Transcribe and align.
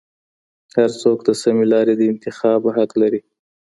هر 0.75 0.89
څوک 1.01 1.17
د 1.27 1.29
سمې 1.41 1.65
لاري 1.73 1.93
د 1.97 2.01
انتخاب 2.11 2.61
حق 2.75 2.91
لري. 3.01 3.21